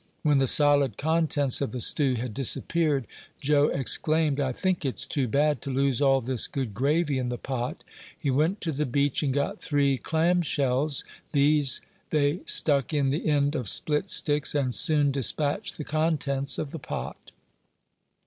When 0.23 0.39
the 0.39 0.47
solid 0.47 0.97
contents 0.97 1.61
of 1.61 1.71
the 1.71 1.79
stew 1.79 2.15
had 2.15 2.33
disappeared, 2.33 3.05
Joe 3.39 3.67
exclaimed, 3.67 4.39
"I 4.39 4.51
think 4.51 4.83
it's 4.83 5.05
too 5.05 5.27
bad 5.27 5.61
to 5.61 5.69
lose 5.69 6.01
all 6.01 6.21
this 6.21 6.47
good 6.47 6.73
gravy 6.73 7.19
in 7.19 7.29
the 7.29 7.37
pot." 7.37 7.83
He 8.17 8.31
went 8.31 8.61
to 8.61 8.71
the 8.71 8.87
beach 8.87 9.21
and 9.21 9.31
got 9.31 9.61
three 9.61 9.99
clam 9.99 10.41
shells; 10.41 11.03
these 11.33 11.81
they 12.09 12.39
stuck 12.47 12.95
in 12.95 13.11
the 13.11 13.27
end 13.29 13.53
of 13.53 13.69
split 13.69 14.09
sticks, 14.09 14.55
and 14.55 14.73
soon 14.73 15.11
despatched 15.11 15.77
the 15.77 15.83
contents 15.83 16.57
of 16.57 16.71
the 16.71 16.79
pot. 16.79 17.31